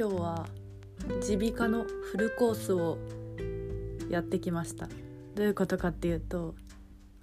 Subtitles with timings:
[0.00, 0.46] 今日は
[1.28, 2.96] 耳鼻科のフルコースを
[4.08, 4.88] やってきました。
[5.34, 6.54] どういうことかっていうと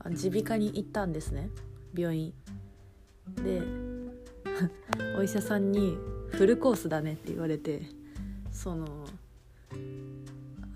[0.05, 1.49] 耳鼻科に行ったんですね。
[1.95, 2.33] 病院。
[3.43, 3.63] で
[5.17, 5.97] お医者さんに
[6.29, 7.81] 「フルコースだね」って言われて
[8.51, 9.07] その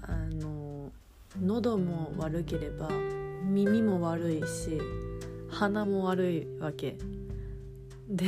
[0.02, 0.91] あの
[1.39, 2.89] 喉も悪ければ
[3.43, 4.82] 耳も悪いし
[5.49, 6.97] 鼻も悪いわけ。
[8.10, 8.25] で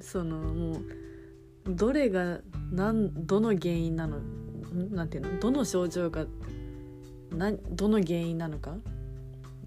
[0.00, 0.82] そのもう
[1.68, 2.40] どれが
[2.74, 4.18] なんどの原因なの？
[4.90, 5.38] なんていうの？
[5.38, 6.26] どの症状が
[7.30, 8.74] などの原因なのか？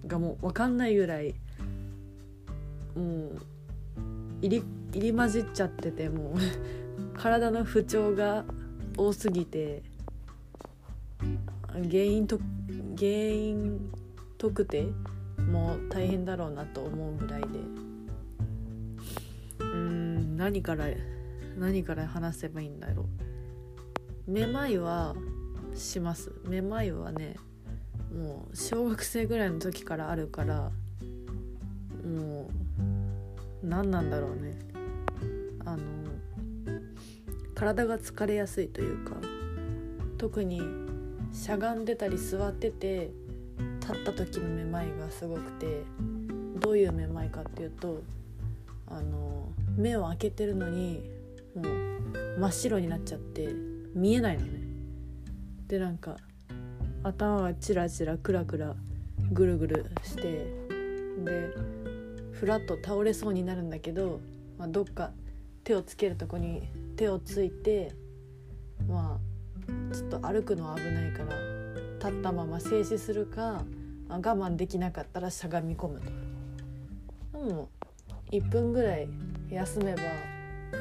[0.06, 1.34] がもう分かんないぐらい
[2.94, 3.42] もう
[4.42, 4.62] 入り
[4.92, 6.38] 入り混じっちゃっててもう
[7.18, 8.44] 体の不調が
[8.96, 9.82] 多すぎて
[11.72, 12.38] 原因と
[12.96, 13.90] 原因
[14.36, 14.86] 特定？
[15.50, 17.46] もう大変だろうなと思うぐらいで。
[19.60, 20.86] うん何から
[21.58, 23.06] 何から話せばいいんだろ
[24.28, 24.30] う。
[24.30, 25.14] めまいは
[25.74, 26.32] します。
[26.44, 27.36] めまいはね
[28.14, 30.70] もう小学生ぐらいの時からあるから
[32.04, 32.50] も
[33.62, 34.58] う何なんだろうね。
[35.64, 35.82] あの
[37.54, 39.16] 体が疲れやすいというか
[40.16, 40.62] 特に
[41.32, 43.10] しゃがんでたり座ってて
[43.80, 45.82] 立った時のめまいがすごくて
[46.60, 48.02] どういうめまいかっていうと
[48.86, 51.17] あの目を開けてるのに
[51.58, 51.70] も
[52.36, 53.48] う真っ白になっちゃって
[53.94, 54.60] 見えないのね
[55.66, 56.16] でなんか
[57.02, 58.74] 頭がチラチラクラクラ
[59.32, 61.54] ぐるぐるしてで
[62.32, 64.20] ふらっと倒れそうになるんだけど、
[64.58, 65.10] まあ、どっか
[65.64, 67.92] 手をつけるとこに手をついて
[68.88, 71.36] まあちょっと歩くのは危ないから
[71.98, 73.64] 立ったまま静止するか
[74.08, 77.38] 我慢できなかったらしゃがみ込むと。
[77.44, 77.68] でも
[78.30, 79.08] 1分ぐらい
[79.50, 80.02] 休めば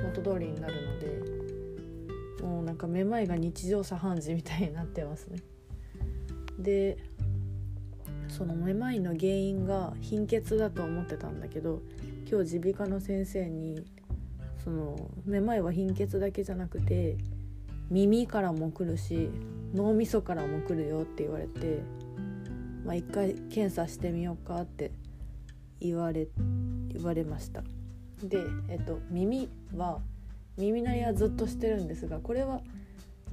[0.04, 5.40] 元通りになるのでもうなんかめまいが日常茶飯事みたいになってますね。
[6.60, 6.98] で
[8.30, 11.82] そのめまいの原因が貧血だと思ってたんだけど
[12.30, 13.86] 今日耳鼻科の先生に
[14.64, 17.18] そのめまいは貧血だけじゃなくて
[17.90, 19.30] 耳からも来るし
[19.74, 21.82] 脳みそからも来るよって言われて、
[22.86, 24.92] まあ、一回検査してみようかって
[25.80, 26.28] 言われ
[26.90, 27.64] 言われました
[28.24, 28.40] で、
[28.70, 30.00] えっと、耳は
[30.58, 32.62] 耳鳴りはずっとしてるんですがこれは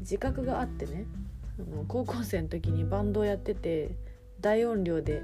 [0.01, 1.07] 自覚があってね
[1.89, 3.91] 高校生の時にバンドをやってて
[4.41, 5.23] 大音量で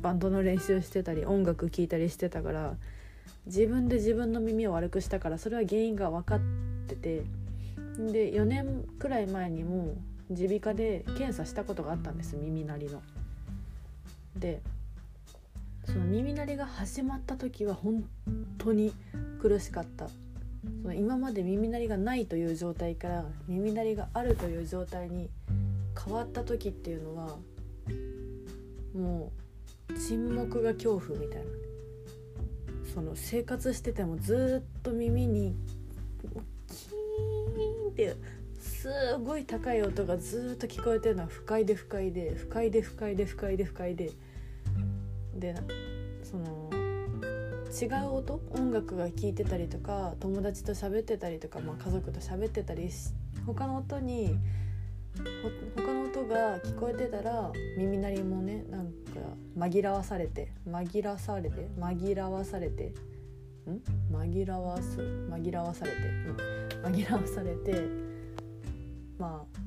[0.00, 2.74] バンドの練習してたり音楽聴いたりしてたから
[3.46, 6.40] 自分で自分の耳を悪くしたからそれは原因が分かっ
[6.86, 7.22] てて
[7.98, 9.94] で4年くらい前にも
[10.28, 13.00] 耳鼻科で検査したことがあったんです耳鳴りの。
[14.36, 14.60] で
[15.86, 18.04] その耳鳴りが始まった時は本
[18.58, 18.92] 当に
[19.40, 20.08] 苦しかった。
[20.08, 25.30] その今まで耳鳴りがないという状態から耳鳴りがあるという状態に
[26.04, 27.36] 変わった時っていうのは
[28.94, 29.32] も
[29.88, 31.44] う沈黙が恐怖みたいな。
[32.94, 35.54] その生活しててもずっと耳に
[36.68, 38.16] キーンって
[38.58, 38.88] す
[39.22, 44.12] ごい高い音がずっと聞こえてるのは不快で不快で不快で不快で不快で不快でで。
[45.38, 45.54] で
[46.22, 46.70] その
[47.80, 48.40] 違う音？
[48.52, 53.10] 音楽が聴いてたりとか友達と喋ってたりとか、まあ、家族と喋ってたりし
[53.44, 54.38] 他の音に
[55.74, 58.92] 他の音が聞こえてたら耳鳴りもねなんか
[59.58, 62.94] 紛らわされて紛らわされて紛らわされて
[63.68, 63.80] ん？
[64.12, 65.98] 紛らわす紛らわされて、
[66.84, 67.82] うん、紛らわされて
[69.18, 69.58] まあ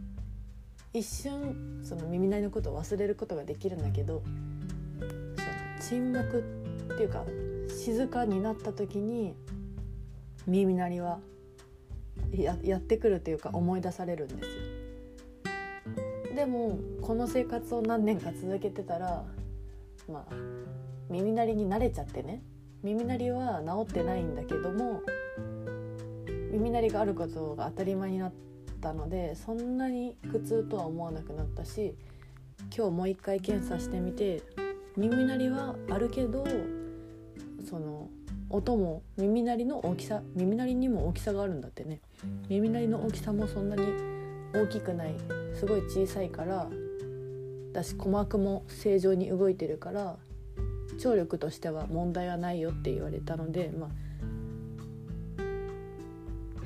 [0.93, 4.23] 一瞬その耳鳴りのことを忘れることができるんだけど
[5.89, 6.43] 沈黙
[6.93, 7.25] っていうか
[7.67, 9.33] 静かになった時に
[10.45, 11.19] 耳鳴りは
[12.31, 16.35] ややってくるというか思い出されるんですよ。
[16.35, 19.25] でもこの生活を何年か続けてたら
[20.07, 20.33] まあ
[21.09, 22.43] 耳鳴りに慣れちゃってね
[22.83, 25.01] 耳鳴りは治ってないんだけども
[26.51, 28.33] 耳鳴りがあることが当たり前になっ
[28.79, 31.95] たのでそんなに苦痛とは思わなくなったし
[32.75, 34.43] 今日もう一回検査してみて
[34.97, 36.45] 耳鳴りはあるけど
[37.69, 38.09] その
[38.49, 42.01] 音も耳鳴りの大きさ耳鳴りにも大きさがあるんだってね。
[42.49, 43.83] 耳鳴りの大きさもそんなに
[44.53, 45.13] 大きくない。
[45.53, 46.67] すごい小さいから
[47.73, 50.17] だし鼓膜も正常に動いてるから
[50.99, 53.89] 聴力としては問題はないよって言われたのでまあ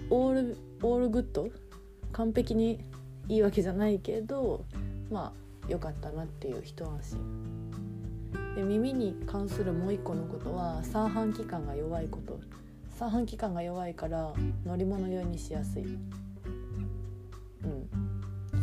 [0.10, 1.50] オールオールグッド？
[2.12, 2.80] 完璧に
[3.28, 4.64] いいわけじゃないけど
[5.12, 5.34] ま
[5.66, 7.20] あ良かったなっていう一安心。
[8.56, 12.40] で耳に関するもう一個のことは三半規管が弱いこと。
[12.96, 14.34] 三半規管が弱いから
[14.66, 15.84] 乗り物酔いにしやすい。
[15.84, 16.00] うん。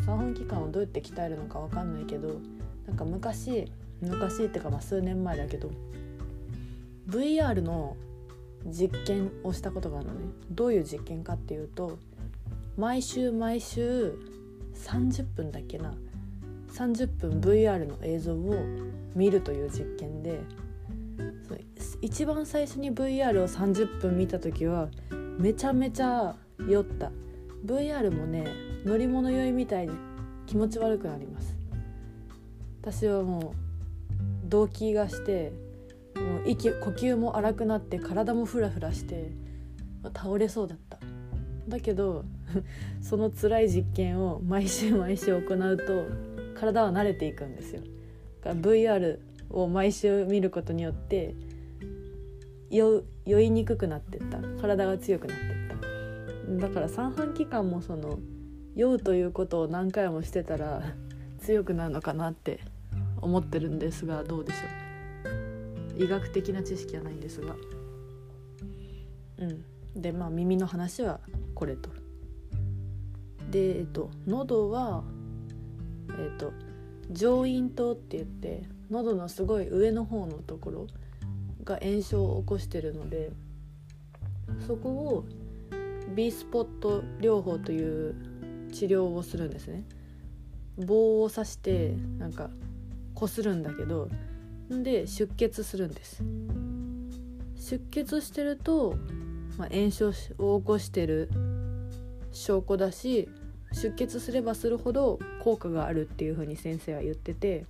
[0.06, 2.40] 三半規管をどうやって鍛えるのか分かんないけど
[2.86, 3.70] なんか昔
[4.00, 5.70] 昔っていうかまあ数年前だけど
[7.08, 7.96] VR の
[8.66, 10.20] 実験をしたことがあるのね。
[10.50, 11.98] どういう実験かっていうと
[12.76, 14.18] 毎週毎週
[14.74, 15.94] 30分だっけな。
[16.72, 18.54] 30分 VR の映像を
[19.14, 20.40] 見るという実験で
[22.02, 24.88] 一番最初に VR を30分見た時は
[25.38, 26.34] めちゃめちゃ
[26.66, 27.12] 酔った。
[27.64, 28.46] VR もね
[28.86, 29.92] 乗り物酔いみたいに
[30.46, 31.56] 気持ち悪くなります。
[32.80, 33.54] 私はも
[34.46, 35.52] う動悸がして
[36.16, 39.32] もう息呼吸も荒くなって体もフラフラして
[40.14, 40.98] 倒れそうだった。
[41.68, 42.24] だけど
[43.02, 46.06] その辛い実験を毎週毎週行うと
[46.58, 47.82] 体は慣れていくんですよ。
[48.42, 49.18] が VR
[49.50, 51.34] を毎週見ることによって
[52.70, 54.38] 酔酔いにくくなってった。
[54.60, 55.48] 体が強くなってっ
[56.60, 56.68] た。
[56.68, 58.18] だから三半規管もその
[58.74, 60.82] 酔うということを何回もしてたら
[61.38, 62.60] 強くなるのかなって
[63.20, 64.58] 思ってるんですがどうでしょ
[65.98, 66.02] う。
[66.02, 67.56] 医学的な知識はないんですが。
[69.38, 70.00] うん。
[70.00, 71.20] でまあ耳の話は
[71.54, 71.90] これと。
[73.50, 75.02] でえっと喉は
[76.18, 76.52] えっと
[77.10, 80.86] 上咽頭って言って喉のすごい上の方のところ
[81.64, 83.30] が炎症を起こしてるので
[84.66, 85.24] そこを
[86.14, 88.14] B スポット療法という
[88.72, 89.84] 治療をするんですね。
[90.76, 92.50] 棒を刺してなんか
[93.14, 94.08] こするんだけど
[94.70, 96.22] で出血するんです。
[97.56, 98.96] 出血してると、
[99.58, 101.28] まあ、炎症を起こしてる
[102.32, 103.28] 証拠だし
[103.72, 107.66] 出血すればするほど効果があるっていう風に先生は言ってて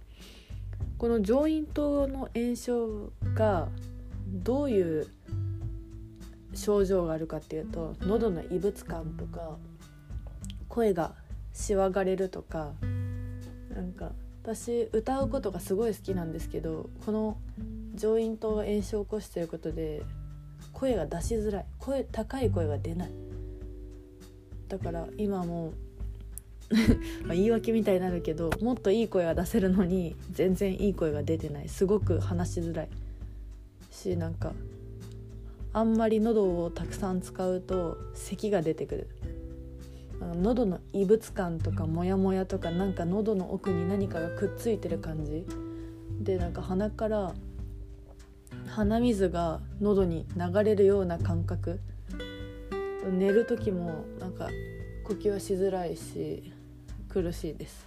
[0.99, 3.69] この上咽頭の炎症が
[4.26, 5.06] どういう
[6.55, 9.56] 症状があるかっていうと喉の異物感とか
[10.69, 11.14] 声が
[11.52, 12.73] しわがれるとか
[13.75, 14.12] なんか
[14.43, 17.37] 私歌うことがすごい好きなんですけどこの
[17.94, 20.03] 上咽頭が炎症を起こしていることで
[20.73, 21.67] 声が出しづらい。
[21.79, 23.11] 声高い声が出ない。
[24.69, 25.73] だから今も
[27.26, 31.69] ま言い訳みたいになるけどもっといい声が出せるのに全然いい声が出てない。
[31.69, 32.88] すごく話しづらい。
[33.90, 34.52] しなんか
[35.72, 39.08] あんまり喉をたくさん使うと咳が出てくる。
[40.43, 45.44] 喉の異物感とかモヤモヤとかなんか喉の奥に何かがくっついてる感じ。
[46.20, 47.34] でなんか鼻から
[48.67, 51.81] 鼻水が喉に流れるような感覚。
[53.11, 54.49] 寝る時もなんか
[55.05, 56.52] 呼吸はしづらいし。
[57.12, 57.87] 苦しいです。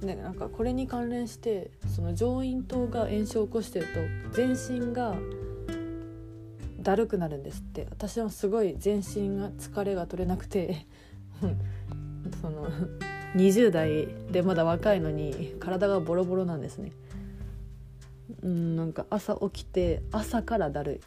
[0.00, 5.14] でなんかこれに関連してその上咽頭が炎症を起こしてると全身が
[6.80, 7.86] だるくなるんですって。
[7.90, 10.86] 私はすごい全身が疲れが取れなくて
[12.42, 12.68] その
[13.36, 16.92] 20代でまだ若いのに体がボロボロなんですね。
[18.42, 21.00] うんなんか朝起きて朝からだるい。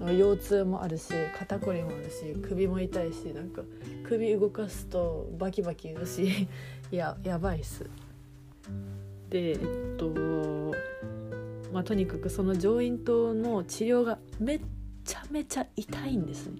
[0.00, 3.62] 腰痛もあるし肩こりもあるし首も痛いしなんか
[4.06, 6.48] 首動かすとバキバキ言うしい
[6.96, 7.84] ややばいっす。
[9.30, 9.58] でえっ
[9.96, 10.10] と
[11.72, 14.60] まあとにかくその上咽頭の治療がめっ
[15.04, 16.58] ちゃめちゃ痛いんですね。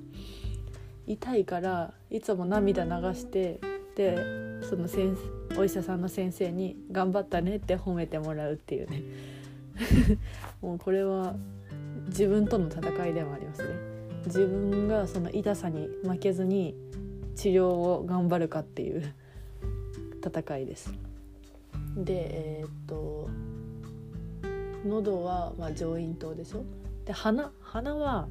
[1.06, 3.60] 痛いからいつも涙流して
[3.94, 4.16] で
[4.62, 5.16] その先
[5.56, 9.02] お医者さんの先生に「頑張ったね」って褒めてもらうっていうね。
[10.62, 11.34] もうこれは
[12.06, 13.68] 自分との戦いでもありますね。
[14.26, 16.74] 自分がその痛さに負けずに
[17.34, 19.02] 治療を頑張るかっていう
[20.24, 20.92] 戦いです。
[21.96, 23.28] でえー、っと
[24.86, 26.64] 喉はまあ上咽頭でしょ
[27.04, 28.28] で鼻鼻は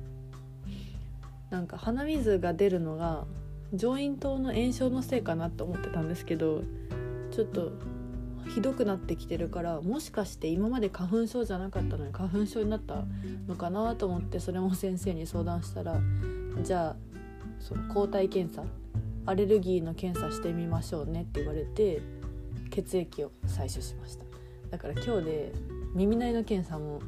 [1.50, 3.26] なんか鼻水が出るのが
[3.74, 6.62] 上咽頭の炎症のせいかなと思ってたんですけど
[7.32, 7.72] ちょっと
[8.48, 13.04] ひどくなってきてるからもしかして今まで花粉症じゃなかったのに花粉症になった
[13.48, 16.00] のかなと思ってそれも先生に相談したら
[16.62, 16.96] じゃあ
[17.60, 18.64] その抗体検査
[19.26, 22.02] アレルギーの検査してみましょうねって言われて
[22.70, 24.26] 血液を採取しました。
[24.70, 25.54] だから今日で
[25.94, 27.02] 耳鳴りの検査も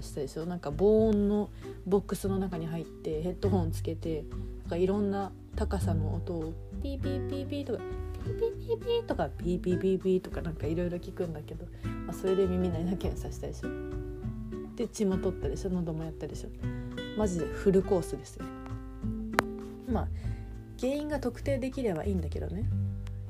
[0.00, 0.46] したでしょ？
[0.46, 1.50] なんか防音の
[1.86, 4.24] ボックスの中に入ってヘッドホンつけて
[4.62, 7.82] なんかいろんな高さの音をピーピーピーピーとか
[8.22, 11.66] ピピピとかピピピピとかなんかいろいろ聞くんだけど、
[12.06, 13.68] まあ、それで耳鳴りの検査したでしょ。
[14.76, 15.70] で血も取ったでしょ。
[15.70, 16.48] 喉もやったでしょ。
[17.16, 18.44] マジでフルコースですよ。
[19.88, 20.08] まあ
[20.80, 22.64] 原因が特定できればいいんだけどね。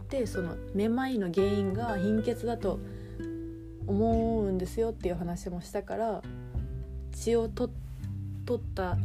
[0.09, 2.79] でそのめまいの原因が貧血だと
[3.87, 6.23] 思うんですよっていう話もしたから
[7.13, 7.71] 血を取
[8.55, 8.99] った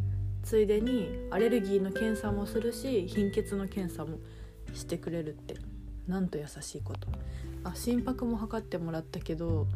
[0.44, 4.17] ついでにアレルギーの検査もするし貧血の検査も
[4.74, 5.67] してくれるって。
[6.08, 7.08] なんと優しいこと。
[7.64, 9.68] あ心拍も測ってもらったけど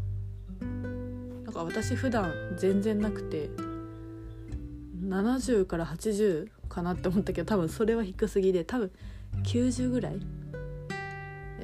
[1.43, 3.49] なんか私普段全然なくて
[5.03, 8.91] 70から80かなって思ったけど多分それは低すぎで多分
[9.43, 10.19] 90ぐらい。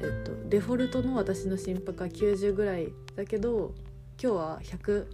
[0.00, 3.74] っとデフォルトの私の心拍は90ぐらいだけど
[4.22, 5.06] 今日は100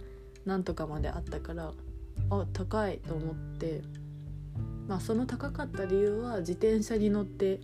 [0.45, 1.73] なんとかまであったから
[2.29, 3.81] あ高いと思って。
[4.87, 7.59] まあその高かった理由は自転車に乗って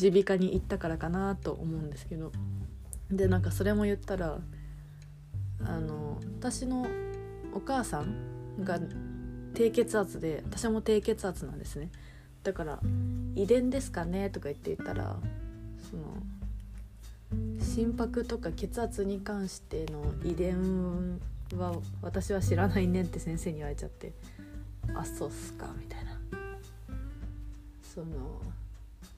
[0.00, 2.32] 耳鼻科に行ったからかなと思うんですけど
[3.10, 4.38] でなんかそれも言ったら
[5.60, 6.86] あの私の
[7.54, 8.78] お母さんが
[9.54, 11.90] 低血圧で私も低血圧なんですね
[12.42, 12.80] だから
[13.36, 15.18] 「遺伝ですかね?」とか言って言ったら
[15.90, 16.02] その
[17.62, 21.20] 心拍とか血圧に関しての遺伝
[21.54, 24.12] は私は知らないねって先生に言われちゃって
[24.94, 26.18] 「あそうっすか」みたいな
[27.82, 28.40] その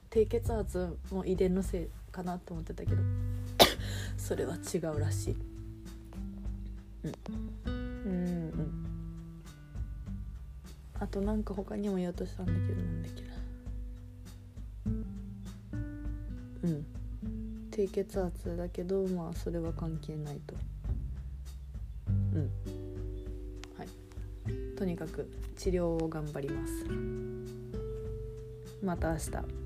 [0.09, 3.01] 低血圧も遺伝のせいかなと思ってたけど
[4.17, 5.35] それは違うらしい。
[7.03, 7.13] うん。
[7.65, 8.85] うんうん。
[10.99, 13.27] あとなんか他にも言おうとしたんだけどなんだっけな。
[16.63, 16.85] うん。
[17.71, 20.55] 低血圧だけどまあそれは関係ないと。
[22.07, 22.49] うん。
[23.77, 24.75] はい。
[24.77, 26.85] とにかく治療を頑張ります。
[28.81, 29.64] また明日。